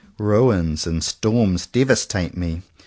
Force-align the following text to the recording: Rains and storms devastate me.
Rains 0.17 0.87
and 0.87 1.03
storms 1.03 1.67
devastate 1.67 2.35
me. 2.35 2.63